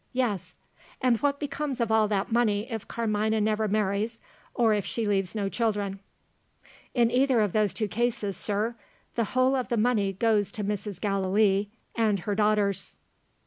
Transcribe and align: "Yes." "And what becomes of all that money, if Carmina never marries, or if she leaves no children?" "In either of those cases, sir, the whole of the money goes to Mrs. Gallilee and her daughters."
"Yes." 0.13 0.57
"And 0.99 1.17
what 1.17 1.39
becomes 1.39 1.79
of 1.79 1.91
all 1.91 2.07
that 2.07 2.31
money, 2.31 2.65
if 2.71 2.87
Carmina 2.87 3.39
never 3.39 3.67
marries, 3.67 4.19
or 4.55 4.73
if 4.73 4.83
she 4.83 5.05
leaves 5.07 5.35
no 5.35 5.47
children?" 5.47 5.99
"In 6.95 7.11
either 7.11 7.39
of 7.39 7.51
those 7.53 7.71
cases, 7.75 8.35
sir, 8.35 8.73
the 9.13 9.25
whole 9.37 9.55
of 9.55 9.67
the 9.69 9.77
money 9.77 10.13
goes 10.13 10.49
to 10.53 10.63
Mrs. 10.63 10.99
Gallilee 10.99 11.69
and 11.95 12.21
her 12.21 12.33
daughters." 12.33 12.95